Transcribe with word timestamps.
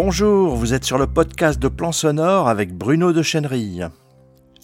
Bonjour, 0.00 0.54
vous 0.54 0.74
êtes 0.74 0.84
sur 0.84 0.96
le 0.96 1.08
podcast 1.08 1.58
de 1.58 1.66
Plan 1.66 1.90
Sonore 1.90 2.46
avec 2.46 2.72
Bruno 2.72 3.12
de 3.12 3.20
Chenerille. 3.20 3.88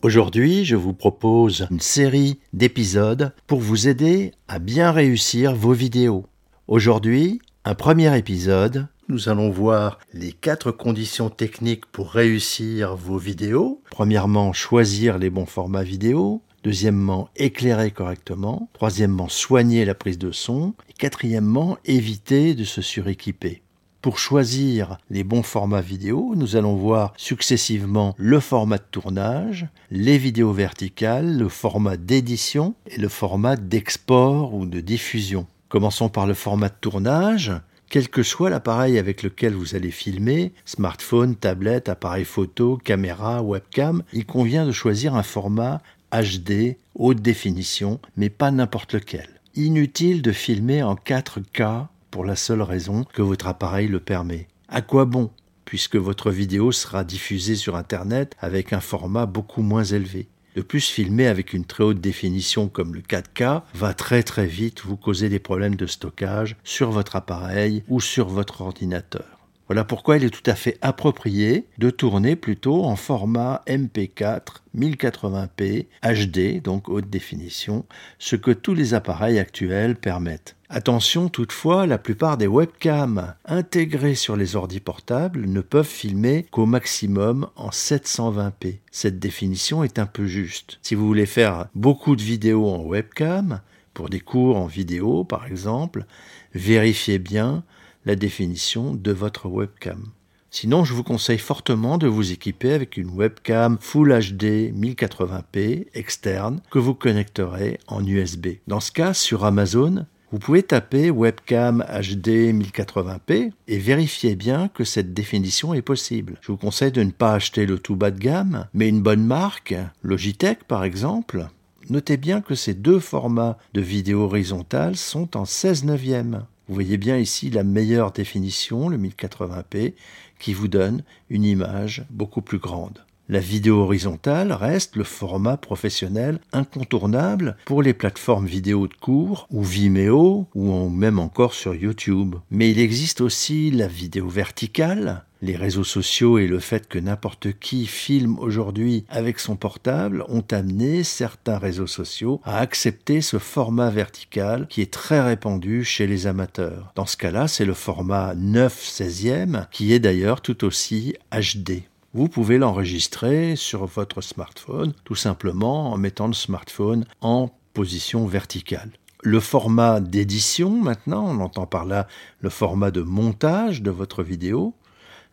Aujourd'hui, 0.05 0.65
je 0.65 0.77
vous 0.77 0.93
propose 0.93 1.67
une 1.73 1.81
série 1.81 2.39
d'épisodes 2.53 3.35
pour 3.49 3.59
vous 3.59 3.89
aider 3.89 4.31
à 4.47 4.61
bien 4.61 4.93
réussir 4.93 5.57
vos 5.57 5.73
vidéos. 5.73 6.25
Aujourd'hui, 6.69 7.41
un 7.65 7.75
premier 7.75 8.17
épisode, 8.17 8.87
nous 9.09 9.29
allons 9.29 9.51
voir 9.51 9.99
les 10.13 10.31
quatre 10.31 10.71
conditions 10.71 11.31
techniques 11.31 11.87
pour 11.87 12.13
réussir 12.13 12.95
vos 12.95 13.19
vidéos. 13.19 13.83
Premièrement, 13.91 14.53
choisir 14.53 15.19
les 15.19 15.31
bons 15.31 15.47
formats 15.47 15.83
vidéo. 15.83 16.43
Deuxièmement, 16.63 17.29
éclairer 17.35 17.91
correctement. 17.91 18.69
Troisièmement, 18.73 19.29
soigner 19.29 19.85
la 19.85 19.97
prise 19.97 20.19
de 20.19 20.31
son. 20.31 20.75
Et 20.89 20.93
quatrièmement, 20.93 21.77
éviter 21.85 22.55
de 22.55 22.63
se 22.63 22.83
suréquiper. 22.83 23.64
Pour 24.05 24.19
choisir 24.19 24.99
les 25.09 25.25
bons 25.25 25.43
formats 25.43 25.81
vidéo, 25.81 26.35
nous 26.37 26.57
allons 26.57 26.77
voir 26.77 27.15
successivement 27.17 28.15
le 28.19 28.39
format 28.39 28.77
de 28.77 28.85
tournage, 28.91 29.67
les 29.91 30.19
vidéos 30.19 30.53
verticales, 30.53 31.39
le 31.39 31.49
format 31.49 31.97
d'édition 31.97 32.75
et 32.87 32.99
le 32.99 33.09
format 33.09 33.57
d'export 33.57 34.53
ou 34.53 34.67
de 34.67 34.81
diffusion. 34.81 35.47
Commençons 35.71 36.11
par 36.11 36.27
le 36.27 36.35
format 36.35 36.69
de 36.69 36.75
tournage. 36.79 37.53
Quel 37.89 38.11
que 38.11 38.23
soit 38.23 38.51
l'appareil 38.51 38.99
avec 38.99 39.23
lequel 39.23 39.55
vous 39.55 39.75
allez 39.75 39.91
filmer, 39.91 40.53
smartphone, 40.67 41.35
tablette, 41.35 41.89
appareil 41.89 42.27
photo, 42.27 42.77
caméra, 42.77 43.41
webcam, 43.43 44.03
il 44.13 44.27
convient 44.27 44.67
de 44.67 44.73
choisir 44.73 45.15
un 45.15 45.23
format 45.23 45.81
HD, 46.13 46.77
haute 46.95 47.23
définition, 47.23 48.01
mais 48.19 48.29
pas 48.29 48.51
n'importe 48.51 48.93
lequel. 48.93 49.31
Inutile 49.55 50.21
de 50.21 50.33
filmer 50.33 50.83
en 50.83 50.95
4K 50.95 51.87
pour 52.15 52.25
la 52.25 52.37
seule 52.37 52.63
raison 52.63 53.03
que 53.13 53.23
votre 53.23 53.49
appareil 53.49 53.89
le 53.89 53.99
permet. 53.99 54.47
À 54.69 54.83
quoi 54.83 55.05
bon 55.05 55.33
puisque 55.65 55.97
votre 55.97 56.31
vidéo 56.31 56.71
sera 56.71 57.03
diffusée 57.03 57.57
sur 57.57 57.75
Internet 57.75 58.37
avec 58.39 58.73
un 58.73 58.79
format 58.79 59.27
beaucoup 59.27 59.63
moins 59.63 59.83
élevé? 59.83 60.29
De 60.55 60.63
plus, 60.63 60.89
filmer 60.89 61.27
avec 61.27 61.53
une 61.53 61.65
très 61.65 61.83
haute 61.83 62.01
définition 62.01 62.69
comme 62.69 62.95
le 62.95 63.01
4K 63.01 63.63
va 63.75 63.95
très 63.95 64.23
très 64.23 64.47
vite 64.47 64.83
vous 64.85 64.97
causer 64.97 65.29
des 65.29 65.41
problèmes 65.41 65.75
de 65.75 65.87
stockage 65.87 66.55
sur 66.63 66.93
votre 66.93 67.17
appareil 67.17 67.83
ou 67.89 68.01
sur 68.01 68.29
votre 68.29 68.61
ordinateur. 68.61 69.34
Voilà 69.67 69.85
pourquoi 69.85 70.19
il 70.19 70.25
est 70.25 70.31
tout 70.31 70.49
à 70.51 70.55
fait 70.55 70.77
approprié 70.83 71.67
de 71.79 71.89
tourner 71.89 72.37
plutôt 72.37 72.85
en 72.85 72.97
format 72.97 73.63
MP4 73.67 74.61
1080p 74.77 75.87
HD, 76.03 76.63
donc 76.63 76.89
haute 76.91 77.09
définition, 77.09 77.87
ce 78.19 78.37
que 78.37 78.51
tous 78.51 78.75
les 78.75 78.93
appareils 78.93 79.39
actuels 79.39 79.97
permettent. 79.97 80.57
Attention 80.69 81.29
toutefois, 81.29 81.87
la 81.87 81.99
plupart 81.99 82.37
des 82.37 82.47
webcams 82.47 83.35
intégrées 83.47 84.17
sur 84.17 84.37
les 84.37 84.57
ordi 84.57 84.81
portables 84.81 85.47
ne 85.47 85.61
peuvent 85.61 85.87
filmer 85.87 86.47
qu'au 86.51 86.67
maximum 86.67 87.49
en 87.57 87.71
720p. 87.71 88.81
Cette 88.91 89.19
définition 89.19 89.83
est 89.83 89.99
un 89.99 90.07
peu 90.07 90.27
juste. 90.27 90.79
Si 90.83 90.95
vous 90.95 91.07
voulez 91.07 91.27
faire 91.27 91.69
beaucoup 91.75 92.17
de 92.17 92.23
vidéos 92.23 92.69
en 92.69 92.83
webcam, 92.83 93.61
pour 93.95 94.09
des 94.09 94.21
cours 94.21 94.57
en 94.57 94.67
vidéo 94.67 95.25
par 95.25 95.47
exemple, 95.47 96.05
vérifiez 96.53 97.19
bien 97.19 97.65
la 98.05 98.17
définition 98.17 98.95
de 98.95 99.13
votre 99.13 99.49
webcam. 99.49 100.11
Sinon, 100.51 100.85
je 100.85 100.95
vous 100.95 101.03
conseille 101.03 101.39
fortement 101.39 101.99
de 101.99 102.07
vous 102.07 102.31
équiper 102.31 102.73
avec 102.73 102.97
une 102.97 103.11
webcam 103.11 103.77
Full 103.81 104.17
HD 104.21 104.73
1080p 104.73 105.87
externe 105.95 106.61
que 106.71 106.79
vous 106.79 106.95
connecterez 106.95 107.81
en 107.89 108.07
USB. 108.07 108.59
Dans 108.69 108.79
ce 108.79 108.93
cas, 108.93 109.15
sur 109.15 109.45
Amazon, 109.45 110.07
vous 110.31 110.39
pouvez 110.39 110.63
taper 110.63 111.11
webcam 111.11 111.85
HD 111.89 112.53
1080p 112.53 113.51
et 113.67 113.79
vérifier 113.79 114.37
bien 114.37 114.69
que 114.69 114.85
cette 114.85 115.13
définition 115.13 115.75
est 115.75 115.83
possible. 115.83 116.39
Je 116.41 116.53
vous 116.53 116.59
conseille 116.59 116.93
de 116.93 117.03
ne 117.03 117.11
pas 117.11 117.35
acheter 117.35 117.67
le 117.67 117.79
tout 117.79 117.97
bas 117.97 118.13
de 118.13 118.21
gamme, 118.21 118.67
mais 118.75 118.89
une 118.89 119.03
bonne 119.03 119.25
marque, 119.25 119.75
Logitech 120.03 120.65
par 120.65 120.85
exemple. 120.85 121.49
Notez 121.91 122.17
bien 122.17 122.41
que 122.41 122.55
ces 122.55 122.75
deux 122.75 123.01
formats 123.01 123.59
de 123.75 123.81
vidéo 123.81 124.23
horizontale 124.23 124.97
sont 124.97 125.37
en 125.37 125.45
16 125.45 125.85
neuvième. 125.85 126.47
Vous 126.67 126.75
voyez 126.75 126.97
bien 126.97 127.19
ici 127.19 127.51
la 127.51 127.63
meilleure 127.63 128.13
définition, 128.13 128.89
le 128.89 128.97
1080p, 128.97 129.95
qui 130.39 130.55
vous 130.55 130.69
donne 130.69 131.05
une 131.29 131.45
image 131.45 132.07
beaucoup 132.11 132.41
plus 132.41 132.59
grande. 132.59 133.05
La 133.29 133.41
vidéo 133.41 133.81
horizontale 133.81 134.53
reste 134.53 134.97
le 134.97 135.05
format 135.05 135.57
professionnel 135.57 136.41
incontournable 136.53 137.57
pour 137.65 137.83
les 137.83 137.95
plateformes 137.95 138.47
vidéo 138.47 138.87
de 138.87 138.95
cours 138.95 139.47
ou 139.51 139.63
Vimeo 139.63 140.47
ou 140.55 140.89
même 140.91 141.19
encore 141.19 141.55
sur 141.55 141.75
YouTube. 141.75 142.37
Mais 142.51 142.71
il 142.71 142.79
existe 142.79 143.23
aussi 143.23 143.71
la 143.71 143.87
vidéo 143.87 144.29
verticale 144.29 145.25
les 145.45 145.57
réseaux 145.57 145.85
sociaux 145.85 146.39
et 146.39 146.47
le 146.47 146.59
fait 146.59 146.89
que 146.89 146.99
n'importe 146.99 147.59
qui 147.59 147.87
filme 147.87 148.39
aujourd'hui 148.39 149.05
avec 149.11 149.39
son 149.39 149.57
portable 149.57 150.25
ont 150.29 150.45
amené 150.51 151.05
certains 151.05 151.59
réseaux 151.59 151.87
sociaux 151.87 152.41
à 152.45 152.59
accepter 152.59 153.21
ce 153.21 153.39
format 153.39 153.91
vertical 153.91 154.67
qui 154.69 154.81
est 154.81 154.93
très 154.93 155.21
répandu 155.21 155.85
chez 155.85 156.07
les 156.07 156.27
amateurs. 156.27 156.93
Dans 156.95 157.07
ce 157.07 157.19
cas-là, 157.19 157.47
c'est 157.47 157.67
le 157.67 157.75
format 157.75 158.35
9 158.35 158.75
16e 158.75 159.67
qui 159.71 159.93
est 159.93 159.99
d'ailleurs 159.99 160.41
tout 160.41 160.65
aussi 160.65 161.15
HD 161.31 161.83
vous 162.15 162.29
pouvez 162.29 162.59
l'enregistrer 162.59 163.57
sur 163.57 163.85
votre 163.87 164.21
smartphone, 164.21 164.95
tout 165.05 165.17
simplement 165.17 165.93
en 165.93 165.99
mettant 165.99 166.29
le 166.29 166.33
smartphone 166.33 167.05
en 167.21 167.51
position 167.75 168.27
verticale. 168.27 168.93
Le 169.23 169.41
format 169.41 170.01
d'édition, 170.01 170.71
maintenant, 170.71 171.27
on 171.27 171.41
entend 171.41 171.67
par 171.67 171.85
là 171.85 172.07
le 172.41 172.51
format 172.51 172.91
de 172.91 173.03
montage 173.03 173.83
de 173.83 173.91
votre 173.91 174.23
vidéo, 174.23 174.75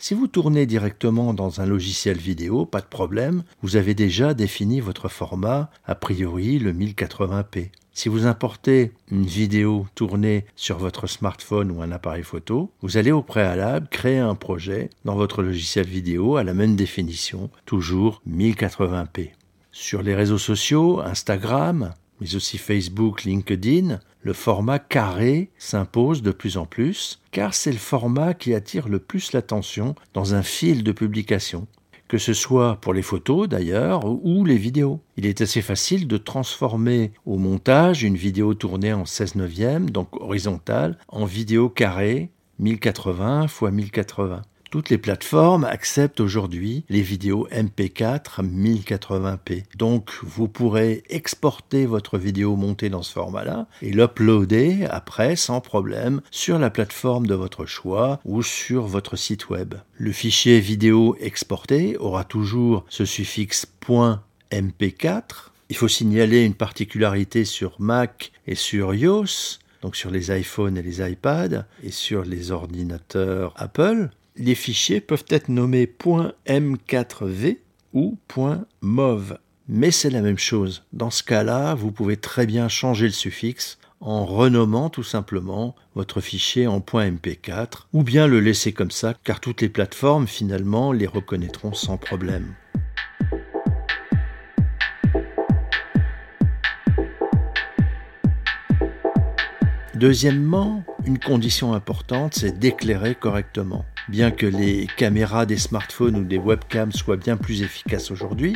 si 0.02 0.16
vous 0.16 0.26
tournez 0.26 0.66
directement 0.66 1.32
dans 1.32 1.62
un 1.62 1.68
logiciel 1.68 2.18
vidéo, 2.18 2.66
pas 2.66 2.82
de 2.82 2.88
problème, 2.88 3.44
vous 3.62 3.76
avez 3.76 3.94
déjà 3.94 4.34
défini 4.34 4.80
votre 4.80 5.10
format, 5.10 5.70
a 5.86 5.94
priori 5.94 6.58
le 6.58 6.74
1080p. 6.74 7.70
Si 7.94 8.08
vous 8.08 8.26
importez 8.26 8.94
une 9.12 9.26
vidéo 9.26 9.86
tournée 9.96 10.46
sur 10.56 10.78
votre 10.78 11.08
smartphone 11.08 11.72
ou 11.72 11.82
un 11.82 11.92
appareil 11.92 12.24
photo, 12.24 12.72
vous 12.82 12.96
allez 12.96 13.12
au 13.12 13.22
préalable 13.22 13.90
créer 13.90 14.18
un 14.18 14.36
projet 14.36 14.90
dans 15.04 15.16
votre 15.16 15.44
logiciel 15.44 15.86
vidéo 15.86 16.38
à 16.38 16.44
la 16.44 16.54
même 16.54 16.78
définition, 16.78 17.50
toujours 17.66 18.22
1080p. 18.30 19.32
Sur 19.74 20.04
les 20.04 20.16
réseaux 20.16 20.38
sociaux, 20.38 21.02
Instagram, 21.02 21.94
mais 22.22 22.36
aussi 22.36 22.58
Facebook, 22.58 23.24
LinkedIn, 23.24 24.00
le 24.22 24.34
format 24.34 24.80
carré 24.80 25.50
s'impose 25.58 26.22
de 26.22 26.32
plus 26.32 26.58
en 26.58 26.66
plus, 26.66 27.20
car 27.32 27.54
c'est 27.54 27.72
le 27.72 27.78
format 27.78 28.34
qui 28.34 28.54
attire 28.54 28.88
le 28.88 29.00
plus 29.00 29.34
l'attention 29.34 29.96
dans 30.14 30.34
un 30.34 30.44
fil 30.44 30.84
de 30.84 30.92
publication, 30.92 31.68
que 32.12 32.18
ce 32.18 32.34
soit 32.34 32.76
pour 32.82 32.94
les 32.94 33.04
photos 33.04 33.48
d'ailleurs 33.48 34.04
ou 34.04 34.44
les 34.44 34.58
vidéos. 34.58 35.00
Il 35.16 35.26
est 35.26 35.40
assez 35.40 35.62
facile 35.62 36.10
de 36.10 36.18
transformer 36.18 37.14
au 37.26 37.38
montage 37.38 38.04
une 38.04 38.18
vidéo 38.18 38.54
tournée 38.54 38.92
en 38.92 39.06
16 39.06 39.36
neuvième, 39.36 39.90
donc 39.90 40.20
horizontale, 40.20 40.98
en 41.08 41.24
vidéo 41.24 41.70
carrée 41.70 42.30
1080 42.60 43.46
x 43.46 43.62
1080. 43.62 44.42
Toutes 44.72 44.90
les 44.90 44.98
plateformes 44.98 45.66
acceptent 45.66 46.22
aujourd'hui 46.22 46.86
les 46.88 47.02
vidéos 47.02 47.46
MP4 47.52 48.42
1080p. 48.42 49.66
Donc 49.76 50.12
vous 50.24 50.48
pourrez 50.48 51.04
exporter 51.10 51.86
votre 51.86 52.18
vidéo 52.18 52.56
montée 52.56 52.90
dans 52.90 53.04
ce 53.04 53.12
format-là 53.12 53.68
et 53.82 53.92
l'uploader 53.92 54.86
après 54.90 55.36
sans 55.36 55.60
problème 55.60 56.22
sur 56.32 56.58
la 56.58 56.70
plateforme 56.70 57.28
de 57.28 57.36
votre 57.36 57.66
choix 57.66 58.22
ou 58.24 58.44
sur 58.44 58.84
votre 58.84 59.18
site 59.18 59.50
web. 59.50 59.76
Le 59.98 60.14
fichier 60.14 60.62
vidéo 60.62 61.18
exporté 61.20 61.98
aura 61.98 62.24
toujours 62.24 62.86
ce 62.88 63.04
suffixe 63.04 63.68
.mp4. 63.86 65.22
Il 65.68 65.76
faut 65.76 65.90
signaler 65.90 66.46
une 66.46 66.54
particularité 66.54 67.44
sur 67.44 67.76
Mac 67.80 68.32
et 68.48 68.56
sur 68.56 68.96
iOS 68.96 69.60
donc 69.82 69.96
sur 69.96 70.12
les 70.12 70.32
iPhones 70.40 70.78
et 70.78 70.84
les 70.84 71.02
iPads 71.02 71.66
et 71.84 71.92
sur 71.92 72.24
les 72.24 72.52
ordinateurs 72.52 73.54
Apple 73.58 74.10
les 74.36 74.56
fichiers 74.56 75.02
peuvent 75.02 75.26
être 75.30 75.50
nommés 75.50 75.86
.m4v 76.48 77.58
ou 77.94 78.18
.mov. 78.82 79.38
Mais 79.68 79.92
c'est 79.92 80.10
la 80.10 80.22
même 80.22 80.38
chose. 80.38 80.84
Dans 80.94 81.12
ce 81.12 81.24
cas-là, 81.24 81.76
vous 81.76 81.92
pouvez 81.92 82.18
très 82.18 82.46
bien 82.46 82.68
changer 82.68 83.06
le 83.06 83.14
suffixe 83.14 83.78
en 84.02 84.26
renommant 84.26 84.90
tout 84.90 85.04
simplement 85.04 85.76
votre 85.96 86.22
fichier 86.22 86.68
en 86.68 86.80
.mp4 86.80 87.86
ou 87.94 88.04
bien 88.04 88.28
le 88.28 88.40
laisser 88.40 88.74
comme 88.74 88.92
ça 88.92 89.14
car 89.24 89.40
toutes 89.40 89.62
les 89.62 89.70
plateformes 89.70 90.28
finalement 90.28 90.92
les 90.92 91.08
reconnaîtront 91.08 91.74
sans 91.74 91.98
problème. 91.98 92.56
Deuxièmement, 100.02 100.84
une 101.06 101.20
condition 101.20 101.74
importante, 101.74 102.34
c'est 102.34 102.58
d'éclairer 102.58 103.14
correctement. 103.14 103.86
Bien 104.10 104.32
que 104.32 104.48
les 104.48 104.88
caméras 104.98 105.46
des 105.46 105.58
smartphones 105.58 106.16
ou 106.16 106.24
des 106.24 106.40
webcams 106.40 106.92
soient 106.92 107.18
bien 107.18 107.38
plus 107.38 107.62
efficaces 107.62 108.10
aujourd'hui, 108.10 108.56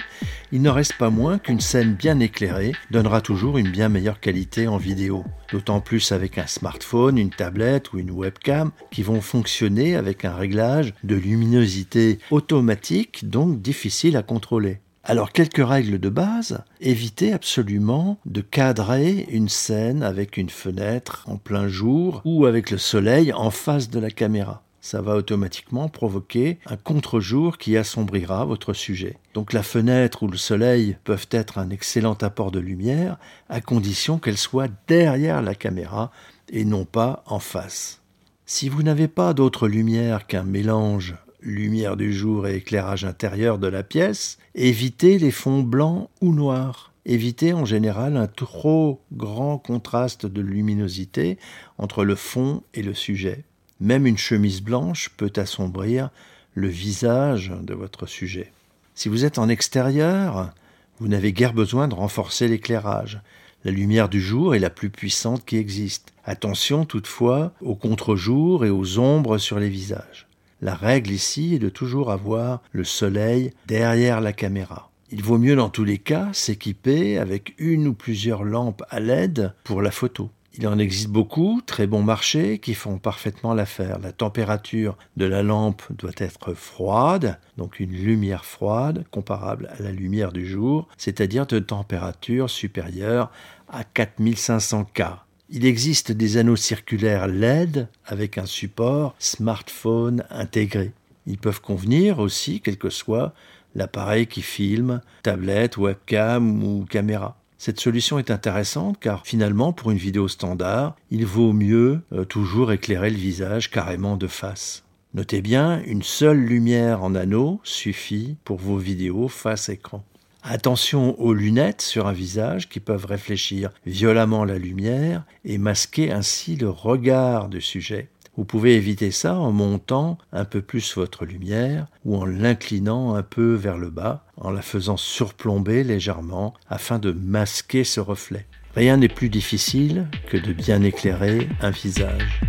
il 0.51 0.63
n'en 0.63 0.73
reste 0.73 0.97
pas 0.97 1.11
moins 1.11 1.37
qu'une 1.37 1.59
scène 1.59 1.93
bien 1.93 2.19
éclairée 2.19 2.71
donnera 2.89 3.21
toujours 3.21 3.59
une 3.59 3.69
bien 3.69 3.89
meilleure 3.89 4.19
qualité 4.19 4.67
en 4.67 4.77
vidéo. 4.77 5.23
D'autant 5.51 5.81
plus 5.81 6.11
avec 6.11 6.39
un 6.39 6.47
smartphone, 6.47 7.19
une 7.19 7.29
tablette 7.29 7.93
ou 7.93 7.99
une 7.99 8.09
webcam 8.09 8.71
qui 8.89 9.03
vont 9.03 9.21
fonctionner 9.21 9.95
avec 9.95 10.25
un 10.25 10.33
réglage 10.33 10.95
de 11.03 11.13
luminosité 11.15 12.17
automatique, 12.31 13.29
donc 13.29 13.61
difficile 13.61 14.17
à 14.17 14.23
contrôler. 14.23 14.79
Alors 15.07 15.31
quelques 15.31 15.65
règles 15.65 15.99
de 15.99 16.09
base, 16.09 16.63
évitez 16.81 17.31
absolument 17.31 18.17
de 18.25 18.41
cadrer 18.41 19.27
une 19.29 19.49
scène 19.49 20.01
avec 20.01 20.35
une 20.35 20.49
fenêtre 20.49 21.23
en 21.27 21.37
plein 21.37 21.67
jour 21.67 22.21
ou 22.25 22.45
avec 22.45 22.71
le 22.71 22.77
soleil 22.77 23.31
en 23.31 23.51
face 23.51 23.89
de 23.89 23.99
la 23.99 24.09
caméra 24.09 24.65
ça 24.85 25.01
va 25.01 25.15
automatiquement 25.15 25.89
provoquer 25.89 26.59
un 26.67 26.77
contre-jour 26.77 27.57
qui 27.57 27.75
assombrira 27.75 28.45
votre 28.45 28.73
sujet. 28.73 29.17
Donc 29.33 29.51
la 29.51 29.63
fenêtre 29.63 30.21
ou 30.21 30.27
le 30.27 30.37
soleil 30.37 30.97
peuvent 31.03 31.27
être 31.31 31.57
un 31.57 31.71
excellent 31.71 32.13
apport 32.21 32.51
de 32.51 32.59
lumière 32.59 33.17
à 33.49 33.61
condition 33.61 34.19
qu'elle 34.19 34.37
soit 34.37 34.69
derrière 34.87 35.41
la 35.41 35.55
caméra 35.55 36.11
et 36.49 36.65
non 36.65 36.85
pas 36.85 37.23
en 37.25 37.39
face. 37.39 38.03
Si 38.45 38.69
vous 38.69 38.83
n'avez 38.83 39.07
pas 39.07 39.33
d'autre 39.33 39.67
lumière 39.67 40.27
qu'un 40.27 40.43
mélange 40.43 41.15
lumière 41.45 41.95
du 41.95 42.13
jour 42.13 42.47
et 42.47 42.55
éclairage 42.55 43.05
intérieur 43.05 43.59
de 43.59 43.67
la 43.67 43.83
pièce, 43.83 44.37
évitez 44.55 45.19
les 45.19 45.31
fonds 45.31 45.61
blancs 45.61 46.09
ou 46.21 46.33
noirs. 46.33 46.91
Évitez 47.05 47.53
en 47.53 47.65
général 47.65 48.17
un 48.17 48.27
trop 48.27 48.99
grand 49.13 49.59
contraste 49.59 50.25
de 50.25 50.41
luminosité 50.41 51.37
entre 51.77 52.03
le 52.03 52.15
fond 52.15 52.63
et 52.73 52.81
le 52.81 52.95
sujet. 52.95 53.43
Même 53.79 54.07
une 54.07 54.17
chemise 54.17 54.61
blanche 54.61 55.11
peut 55.15 55.33
assombrir 55.35 56.09
le 56.55 56.67
visage 56.67 57.53
de 57.61 57.73
votre 57.75 58.07
sujet. 58.07 58.51
Si 58.95 59.07
vous 59.07 59.23
êtes 59.23 59.37
en 59.37 59.49
extérieur, 59.49 60.51
vous 60.99 61.07
n'avez 61.07 61.31
guère 61.31 61.53
besoin 61.53 61.87
de 61.87 61.93
renforcer 61.93 62.47
l'éclairage. 62.47 63.21
La 63.65 63.71
lumière 63.71 64.09
du 64.09 64.21
jour 64.21 64.55
est 64.55 64.59
la 64.59 64.69
plus 64.69 64.89
puissante 64.89 65.45
qui 65.45 65.57
existe. 65.57 66.13
Attention 66.23 66.85
toutefois 66.85 67.53
aux 67.61 67.75
contre-jours 67.75 68.65
et 68.65 68.69
aux 68.69 68.97
ombres 68.97 69.37
sur 69.37 69.59
les 69.59 69.69
visages. 69.69 70.27
La 70.61 70.75
règle 70.75 71.11
ici 71.11 71.55
est 71.55 71.59
de 71.59 71.69
toujours 71.69 72.11
avoir 72.11 72.61
le 72.71 72.83
soleil 72.83 73.51
derrière 73.67 74.21
la 74.21 74.33
caméra. 74.33 74.89
Il 75.11 75.21
vaut 75.21 75.37
mieux 75.37 75.55
dans 75.55 75.69
tous 75.69 75.83
les 75.83 75.97
cas 75.97 76.29
s'équiper 76.33 77.17
avec 77.17 77.53
une 77.57 77.87
ou 77.87 77.93
plusieurs 77.93 78.43
lampes 78.43 78.83
à 78.89 78.99
LED 78.99 79.53
pour 79.63 79.81
la 79.81 79.91
photo. 79.91 80.29
Il 80.57 80.67
en 80.67 80.79
existe 80.79 81.09
beaucoup, 81.09 81.61
très 81.65 81.85
bon 81.85 82.01
marché, 82.01 82.59
qui 82.59 82.73
font 82.73 82.97
parfaitement 82.97 83.53
l'affaire. 83.53 83.99
La 83.99 84.13
température 84.13 84.97
de 85.17 85.25
la 85.25 85.43
lampe 85.43 85.83
doit 85.89 86.11
être 86.17 86.53
froide, 86.53 87.37
donc 87.57 87.81
une 87.81 87.91
lumière 87.91 88.45
froide, 88.45 89.03
comparable 89.11 89.69
à 89.77 89.83
la 89.83 89.91
lumière 89.91 90.31
du 90.31 90.47
jour, 90.47 90.87
c'est-à-dire 90.97 91.45
de 91.45 91.59
température 91.59 92.49
supérieure 92.49 93.31
à 93.67 93.83
4500 93.83 94.85
K. 94.93 95.03
Il 95.49 95.65
existe 95.65 96.11
des 96.11 96.37
anneaux 96.37 96.55
circulaires 96.55 97.27
LED 97.27 97.87
avec 98.05 98.39
un 98.39 98.47
support 98.47 99.15
smartphone 99.19 100.23
intégré. 100.31 100.91
Ils 101.27 101.37
peuvent 101.37 101.61
convenir 101.61 102.17
aussi, 102.17 102.61
quel 102.61 102.77
que 102.77 102.89
soit 102.89 103.31
l'appareil 103.75 104.25
qui 104.25 104.41
filme, 104.41 105.01
tablette, 105.21 105.77
webcam 105.77 106.63
ou 106.63 106.85
caméra. 106.85 107.37
Cette 107.59 107.79
solution 107.79 108.17
est 108.17 108.31
intéressante 108.31 108.97
car 108.99 109.25
finalement 109.25 109.71
pour 109.71 109.91
une 109.91 109.97
vidéo 109.97 110.27
standard, 110.27 110.95
il 111.11 111.25
vaut 111.27 111.53
mieux 111.53 112.01
euh, 112.11 112.25
toujours 112.25 112.71
éclairer 112.71 113.11
le 113.11 113.17
visage 113.17 113.69
carrément 113.69 114.17
de 114.17 114.27
face. 114.27 114.83
Notez 115.13 115.41
bien, 115.41 115.81
une 115.85 116.03
seule 116.03 116.39
lumière 116.39 117.03
en 117.03 117.13
anneau 117.13 117.61
suffit 117.63 118.35
pour 118.43 118.57
vos 118.57 118.77
vidéos 118.77 119.27
face 119.27 119.69
écran. 119.69 120.03
Attention 120.47 121.19
aux 121.19 121.33
lunettes 121.33 121.81
sur 121.81 122.05
un 122.05 122.13
visage 122.13 122.69
qui 122.69 122.79
peuvent 122.79 123.07
réfléchir 123.07 123.71
violemment 123.87 124.45
la 124.45 124.59
lumière 124.59 125.23
et 125.43 125.57
masquer 125.57 126.11
ainsi 126.11 126.55
le 126.55 126.69
regard 126.69 127.49
du 127.49 127.61
sujet. 127.61 128.09
Vous 128.37 128.45
pouvez 128.45 128.75
éviter 128.75 129.09
ça 129.09 129.33
en 129.39 129.51
montant 129.51 130.19
un 130.31 130.45
peu 130.45 130.61
plus 130.61 130.95
votre 130.95 131.25
lumière 131.25 131.87
ou 132.05 132.15
en 132.15 132.25
l'inclinant 132.25 133.15
un 133.15 133.23
peu 133.23 133.55
vers 133.55 133.79
le 133.79 133.89
bas, 133.89 134.23
en 134.37 134.51
la 134.51 134.61
faisant 134.61 134.97
surplomber 134.97 135.83
légèrement 135.83 136.53
afin 136.69 136.99
de 136.99 137.11
masquer 137.11 137.83
ce 137.83 137.99
reflet. 137.99 138.45
Rien 138.75 138.97
n'est 138.97 139.07
plus 139.07 139.29
difficile 139.29 140.07
que 140.29 140.37
de 140.37 140.53
bien 140.53 140.83
éclairer 140.83 141.49
un 141.59 141.71
visage. 141.71 142.39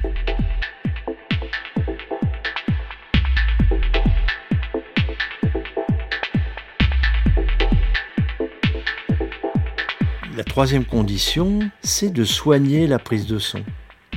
Troisième 10.56 10.86
condition, 10.86 11.58
c'est 11.82 12.10
de 12.10 12.24
soigner 12.24 12.86
la 12.86 12.98
prise 12.98 13.26
de 13.26 13.38
son 13.38 13.62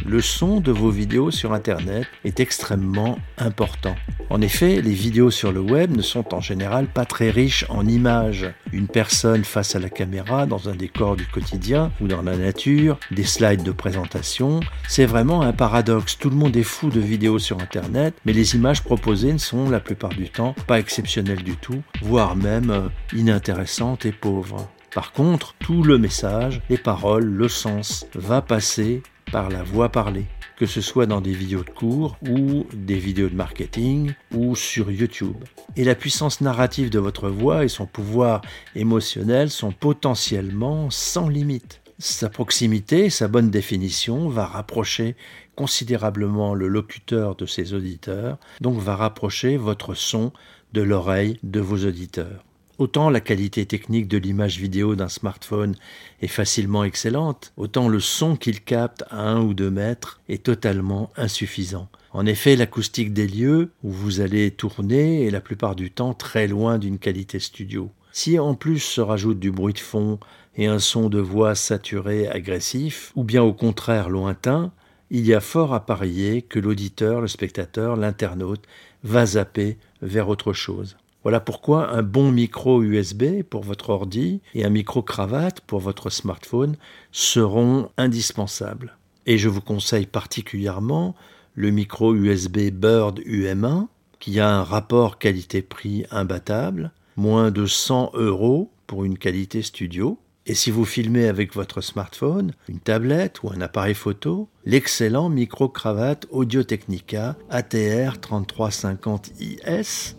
le 0.06 0.22
son 0.22 0.62
de 0.62 0.72
vos 0.72 0.90
vidéos 0.90 1.30
sur 1.30 1.52
Internet 1.52 2.08
est 2.24 2.40
extrêmement 2.40 3.20
important. 3.38 3.96
En 4.30 4.40
effet, 4.40 4.82
les 4.82 4.94
vidéos 4.94 5.32
sur 5.32 5.52
le 5.52 5.60
web 5.60 5.96
ne 5.96 6.02
sont 6.02 6.34
en 6.34 6.40
général 6.40 6.88
pas 6.88 7.04
très 7.04 7.30
riches 7.30 7.66
en 7.68 7.86
images. 7.86 8.50
Une 8.72 8.88
personne 8.88 9.44
face 9.44 9.76
à 9.76 9.80
la 9.80 9.90
caméra 9.90 10.46
dans 10.46 10.70
un 10.70 10.76
décor 10.76 11.18
du 11.18 11.26
quotidien 11.26 11.92
ou 12.00 12.08
dans 12.08 12.22
la 12.22 12.38
nature, 12.38 12.98
des 13.12 13.26
slides 13.26 13.64
de 13.64 13.74
présentation, 13.74 14.62
c'est 14.88 15.06
vraiment 15.06 15.42
un 15.42 15.52
paradoxe. 15.52 16.18
Tout 16.18 16.30
le 16.30 16.38
monde 16.38 16.56
est 16.56 16.64
fou 16.64 16.90
de 16.90 17.02
vidéos 17.02 17.40
sur 17.40 17.60
Internet, 17.60 18.14
mais 18.24 18.32
les 18.32 18.56
images 18.56 18.84
proposées 18.84 19.34
ne 19.34 19.38
sont 19.38 19.70
la 19.70 19.82
plupart 19.82 20.12
du 20.12 20.30
temps 20.30 20.56
pas 20.66 20.80
exceptionnelles 20.80 21.44
du 21.44 21.58
tout, 21.58 21.84
voire 22.02 22.38
même 22.38 22.70
euh, 22.70 22.88
inintéressantes 23.14 24.06
et 24.06 24.14
pauvres. 24.14 24.70
Par 24.94 25.12
contre, 25.14 25.54
tout 25.60 25.84
le 25.84 26.00
message, 26.00 26.62
les 26.70 26.78
paroles, 26.78 27.26
le 27.26 27.48
sens 27.48 28.08
va 28.16 28.42
passer 28.42 29.04
par 29.32 29.50
la 29.50 29.62
voix 29.62 29.90
parlée, 29.90 30.26
que 30.58 30.66
ce 30.66 30.82
soit 30.82 31.06
dans 31.06 31.22
des 31.22 31.34
vidéos 31.34 31.64
de 31.64 31.70
cours 31.70 32.18
ou 32.28 32.66
des 32.74 32.98
vidéos 32.98 33.30
de 33.30 33.36
marketing 33.36 34.14
ou 34.34 34.56
sur 34.56 34.90
YouTube. 34.90 35.38
Et 35.76 35.84
la 35.84 35.94
puissance 35.94 36.42
narrative 36.42 36.90
de 36.90 36.98
votre 36.98 37.30
voix 37.30 37.64
et 37.64 37.68
son 37.68 37.86
pouvoir 37.86 38.42
émotionnel 38.76 39.52
sont 39.52 39.72
potentiellement 39.72 40.90
sans 40.90 41.30
limite. 41.30 41.82
Sa 42.00 42.30
proximité, 42.30 43.12
sa 43.12 43.28
bonne 43.28 43.52
définition 43.52 44.28
va 44.28 44.48
rapprocher 44.48 45.16
considérablement 45.56 46.56
le 46.56 46.68
locuteur 46.68 47.36
de 47.36 47.46
ses 47.46 47.74
auditeurs, 47.74 48.40
donc 48.60 48.80
va 48.80 48.96
rapprocher 48.96 49.58
votre 49.58 49.94
son 49.94 50.32
de 50.74 50.82
l'oreille 50.82 51.38
de 51.44 51.60
vos 51.60 51.86
auditeurs. 51.86 52.44
Autant 52.80 53.10
la 53.10 53.20
qualité 53.20 53.66
technique 53.66 54.08
de 54.08 54.18
l'image 54.18 54.58
vidéo 54.58 54.96
d'un 54.96 55.10
smartphone 55.10 55.76
est 56.22 56.28
facilement 56.28 56.86
excellente, 56.86 57.52
autant 57.58 57.90
le 57.90 58.00
son 58.00 58.38
qu'il 58.38 58.62
capte 58.62 59.04
à 59.10 59.30
un 59.30 59.42
ou 59.42 59.54
deux 59.54 59.70
mètres 59.70 60.22
est 60.30 60.44
totalement 60.44 61.12
insuffisant. 61.18 61.90
En 62.14 62.26
effet, 62.26 62.56
l'acoustique 62.56 63.12
des 63.12 63.28
lieux 63.28 63.72
où 63.84 63.92
vous 63.92 64.22
allez 64.22 64.50
tourner 64.52 65.26
est 65.26 65.30
la 65.30 65.42
plupart 65.42 65.76
du 65.76 65.92
temps 65.92 66.14
très 66.14 66.48
loin 66.48 66.78
d'une 66.78 67.00
qualité 67.00 67.40
studio. 67.40 67.92
Si 68.14 68.40
en 68.40 68.56
plus 68.56 68.80
se 68.80 69.02
rajoute 69.02 69.40
du 69.40 69.52
bruit 69.52 69.74
de 69.74 69.80
fond 69.80 70.18
et 70.56 70.68
un 70.68 70.80
son 70.80 71.10
de 71.10 71.20
voix 71.20 71.56
saturé 71.56 72.30
agressif, 72.30 73.12
ou 73.18 73.26
bien 73.26 73.44
au 73.44 73.52
contraire 73.52 74.08
lointain, 74.08 74.72
il 75.12 75.26
y 75.28 75.34
a 75.34 75.42
fort 75.42 75.74
à 75.74 75.86
parier 75.86 76.44
que 76.44 76.60
l'auditeur, 76.60 77.20
le 77.20 77.28
spectateur, 77.28 77.98
l'internaute 77.98 78.64
va 79.04 79.26
zapper 79.26 79.78
vers 80.02 80.30
autre 80.30 80.54
chose. 80.54 80.96
Voilà 81.24 81.42
pourquoi 81.42 81.90
un 81.90 82.02
bon 82.02 82.32
micro 82.32 82.82
USB 82.82 83.44
pour 83.44 83.64
votre 83.64 83.90
ordi 83.90 84.42
et 84.56 84.64
un 84.64 84.70
micro 84.70 85.02
cravate 85.02 85.60
pour 85.62 85.82
votre 85.82 86.10
smartphone 86.10 86.78
seront 87.12 87.90
indispensables. 87.98 88.98
Et 89.26 89.38
je 89.38 89.50
vous 89.50 89.60
conseille 89.60 90.06
particulièrement 90.06 91.16
le 91.56 91.72
micro 91.72 92.16
USB 92.16 92.72
Bird 92.72 93.20
UM1 93.20 93.88
qui 94.20 94.40
a 94.40 94.50
un 94.50 94.64
rapport 94.64 95.18
qualité-prix 95.18 96.06
imbattable, 96.10 96.92
moins 97.18 97.52
de 97.52 97.66
100 97.66 98.12
euros 98.14 98.72
pour 98.88 99.04
une 99.04 99.18
qualité 99.18 99.62
studio. 99.62 100.18
Et 100.46 100.56
si 100.56 100.72
vous 100.72 100.86
filmez 100.86 101.28
avec 101.28 101.54
votre 101.54 101.82
smartphone, 101.82 102.54
une 102.70 102.80
tablette 102.80 103.44
ou 103.44 103.52
un 103.52 103.60
appareil 103.60 103.94
photo, 103.94 104.48
l'excellent 104.66 105.28
micro-cravate 105.28 106.28
Audio 106.32 106.64
Technica 106.64 107.36
ATR 107.50 108.16
3350IS 108.22 110.16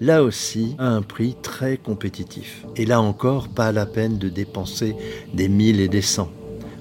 là 0.00 0.22
aussi 0.22 0.74
à 0.78 0.88
un 0.88 1.02
prix 1.02 1.36
très 1.42 1.76
compétitif. 1.76 2.64
Et 2.76 2.86
là 2.86 3.00
encore, 3.00 3.48
pas 3.48 3.72
la 3.72 3.86
peine 3.86 4.18
de 4.18 4.28
dépenser 4.28 4.96
des 5.34 5.48
1000 5.48 5.80
et 5.80 5.88
des 5.88 6.02
100. 6.02 6.30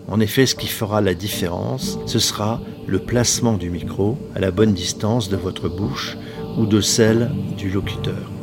En 0.08 0.20
effet, 0.20 0.46
ce 0.46 0.56
qui 0.56 0.68
fera 0.68 1.02
la 1.02 1.14
différence, 1.14 1.98
ce 2.06 2.20
sera 2.20 2.62
le 2.88 3.00
placement 3.00 3.58
du 3.58 3.70
micro 3.70 4.18
à 4.36 4.40
la 4.40 4.52
bonne 4.52 4.74
distance 4.74 5.30
de 5.30 5.38
votre 5.38 5.70
bouche 5.70 6.18
ou 6.58 6.66
de 6.66 6.82
celle 6.82 7.32
du 7.58 7.70
locuteur. 7.70 8.41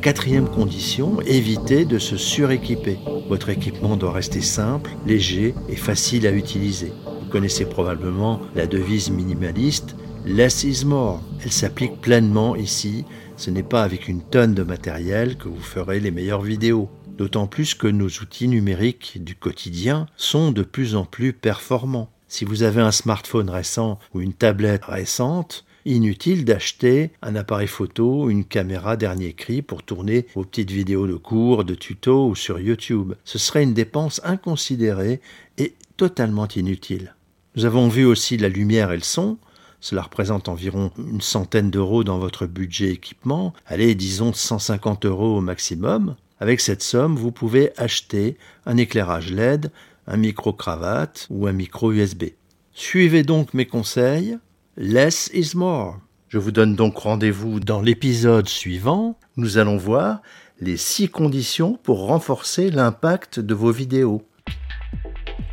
Quatrième 0.00 0.48
condition, 0.48 1.20
évitez 1.26 1.84
de 1.84 1.98
se 1.98 2.16
suréquiper. 2.16 2.98
Votre 3.28 3.50
équipement 3.50 3.96
doit 3.96 4.12
rester 4.12 4.40
simple, 4.40 4.90
léger 5.06 5.54
et 5.68 5.76
facile 5.76 6.26
à 6.26 6.32
utiliser. 6.32 6.92
Vous 7.20 7.28
connaissez 7.28 7.66
probablement 7.66 8.40
la 8.54 8.66
devise 8.66 9.10
minimaliste 9.10 9.94
Less 10.24 10.64
is 10.64 10.84
more. 10.86 11.22
Elle 11.44 11.52
s'applique 11.52 12.00
pleinement 12.00 12.56
ici. 12.56 13.04
Ce 13.36 13.50
n'est 13.50 13.62
pas 13.62 13.82
avec 13.82 14.08
une 14.08 14.22
tonne 14.22 14.54
de 14.54 14.62
matériel 14.62 15.36
que 15.36 15.48
vous 15.48 15.60
ferez 15.60 16.00
les 16.00 16.10
meilleures 16.10 16.42
vidéos. 16.42 16.88
D'autant 17.06 17.46
plus 17.46 17.74
que 17.74 17.86
nos 17.86 18.08
outils 18.08 18.48
numériques 18.48 19.22
du 19.22 19.34
quotidien 19.34 20.06
sont 20.16 20.50
de 20.50 20.62
plus 20.62 20.96
en 20.96 21.04
plus 21.04 21.34
performants. 21.34 22.10
Si 22.26 22.44
vous 22.44 22.62
avez 22.62 22.80
un 22.80 22.92
smartphone 22.92 23.50
récent 23.50 23.98
ou 24.14 24.20
une 24.20 24.32
tablette 24.32 24.84
récente, 24.86 25.64
inutile 25.84 26.44
d'acheter 26.44 27.10
un 27.22 27.36
appareil 27.36 27.68
photo 27.68 28.30
une 28.30 28.44
caméra 28.44 28.96
dernier 28.96 29.32
cri 29.32 29.62
pour 29.62 29.82
tourner 29.82 30.26
vos 30.34 30.44
petites 30.44 30.70
vidéos 30.70 31.06
de 31.06 31.14
cours, 31.14 31.64
de 31.64 31.74
tutos 31.74 32.28
ou 32.28 32.34
sur 32.34 32.60
YouTube. 32.60 33.14
Ce 33.24 33.38
serait 33.38 33.62
une 33.62 33.74
dépense 33.74 34.20
inconsidérée 34.24 35.20
et 35.58 35.74
totalement 35.96 36.48
inutile. 36.48 37.14
Nous 37.56 37.64
avons 37.64 37.88
vu 37.88 38.04
aussi 38.04 38.36
la 38.36 38.48
lumière 38.48 38.92
et 38.92 38.96
le 38.96 39.02
son. 39.02 39.38
Cela 39.80 40.02
représente 40.02 40.48
environ 40.48 40.92
une 40.98 41.20
centaine 41.20 41.70
d'euros 41.70 42.04
dans 42.04 42.18
votre 42.18 42.46
budget 42.46 42.90
équipement. 42.90 43.54
Allez, 43.66 43.94
disons 43.94 44.32
150 44.32 45.06
euros 45.06 45.38
au 45.38 45.40
maximum. 45.40 46.16
Avec 46.38 46.60
cette 46.60 46.82
somme, 46.82 47.16
vous 47.16 47.32
pouvez 47.32 47.72
acheter 47.76 48.36
un 48.66 48.76
éclairage 48.76 49.32
LED, 49.32 49.70
un 50.06 50.16
micro-cravate 50.16 51.26
ou 51.30 51.46
un 51.46 51.52
micro 51.52 51.92
USB. 51.92 52.24
Suivez 52.72 53.22
donc 53.22 53.52
mes 53.52 53.66
conseils. 53.66 54.38
Less 54.82 55.28
is 55.34 55.54
more. 55.56 55.98
Je 56.30 56.38
vous 56.38 56.52
donne 56.52 56.74
donc 56.74 56.96
rendez-vous 56.96 57.60
dans 57.60 57.82
l'épisode 57.82 58.48
suivant. 58.48 59.18
Nous 59.36 59.58
allons 59.58 59.76
voir 59.76 60.22
les 60.58 60.78
six 60.78 61.10
conditions 61.10 61.78
pour 61.82 62.06
renforcer 62.06 62.70
l'impact 62.70 63.40
de 63.40 63.52
vos 63.52 63.72
vidéos. 63.72 64.22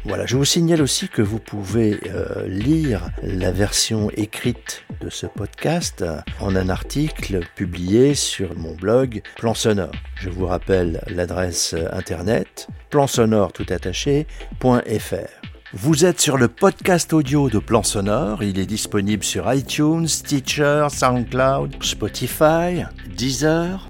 Voilà, 0.06 0.26
je 0.26 0.38
vous 0.38 0.46
signale 0.46 0.82
aussi 0.82 1.10
que 1.10 1.22
vous 1.22 1.40
pouvez 1.40 2.00
euh, 2.06 2.48
lire 2.48 3.10
la 3.22 3.52
version 3.52 4.10
écrite 4.12 4.86
de 5.02 5.10
ce 5.10 5.26
podcast 5.26 6.06
en 6.40 6.56
un 6.56 6.70
article 6.70 7.42
publié 7.58 8.16
sur 8.16 8.58
mon 8.58 8.76
blog 8.76 9.22
Plan 9.36 9.54
Sonore. 9.54 9.92
Je 10.16 10.30
vous 10.30 10.46
rappelle 10.46 11.04
l'adresse 11.10 11.76
internet 11.92 12.70
plansonore 12.90 13.52
tout 13.52 13.66
Vous 15.74 16.06
êtes 16.06 16.22
sur 16.22 16.38
le 16.38 16.48
podcast 16.48 17.12
audio 17.12 17.50
de 17.50 17.60
Plan 17.60 17.84
Sonore. 17.84 18.42
Il 18.42 18.58
est 18.58 18.66
disponible 18.66 19.26
sur 19.26 19.54
iTunes, 19.54 20.08
Stitcher, 20.08 20.88
SoundCloud, 20.90 21.84
Spotify, 21.84 22.86
Deezer, 23.18 23.90